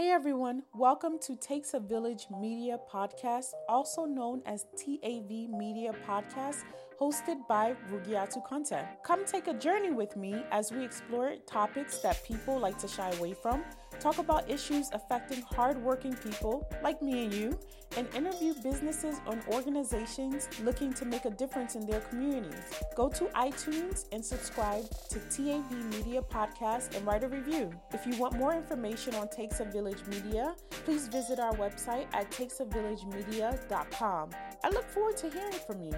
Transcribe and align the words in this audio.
Hey 0.00 0.12
everyone, 0.12 0.62
welcome 0.72 1.18
to 1.26 1.36
Takes 1.36 1.74
a 1.74 1.78
Village 1.78 2.24
Media 2.40 2.78
Podcast, 2.90 3.48
also 3.68 4.06
known 4.06 4.40
as 4.46 4.64
TAV 4.74 5.50
Media 5.50 5.92
Podcast, 6.08 6.64
hosted 6.98 7.46
by 7.46 7.74
Rugiatu 7.90 8.42
Conteh. 8.48 8.88
Come 9.04 9.26
take 9.26 9.46
a 9.46 9.52
journey 9.52 9.90
with 9.90 10.16
me 10.16 10.42
as 10.52 10.72
we 10.72 10.82
explore 10.82 11.34
topics 11.46 11.98
that 11.98 12.24
people 12.24 12.58
like 12.58 12.78
to 12.78 12.88
shy 12.88 13.10
away 13.18 13.34
from, 13.34 13.62
talk 14.00 14.16
about 14.16 14.50
issues 14.50 14.88
affecting 14.94 15.42
hardworking 15.42 16.14
people 16.14 16.66
like 16.82 17.02
me 17.02 17.24
and 17.24 17.34
you, 17.34 17.58
and 17.96 18.06
interview 18.14 18.54
businesses 18.62 19.16
and 19.26 19.42
organizations 19.48 20.48
looking 20.62 20.92
to 20.94 21.04
make 21.04 21.24
a 21.24 21.30
difference 21.30 21.74
in 21.74 21.86
their 21.86 22.00
communities. 22.00 22.80
Go 22.96 23.08
to 23.08 23.24
iTunes 23.36 24.06
and 24.12 24.24
subscribe 24.24 24.88
to 25.08 25.18
TAV 25.30 25.70
Media 25.90 26.22
Podcast 26.22 26.96
and 26.96 27.04
write 27.06 27.24
a 27.24 27.28
review. 27.28 27.72
If 27.92 28.06
you 28.06 28.16
want 28.16 28.34
more 28.34 28.54
information 28.54 29.14
on 29.14 29.28
Takes 29.28 29.60
a 29.60 29.64
Village 29.64 30.04
Media, 30.06 30.54
please 30.70 31.08
visit 31.08 31.40
our 31.40 31.52
website 31.54 32.06
at 32.12 32.30
takesAvillagemedia.com. 32.30 34.30
I 34.62 34.68
look 34.70 34.88
forward 34.90 35.16
to 35.18 35.30
hearing 35.30 35.52
from 35.66 35.82
you. 35.82 35.94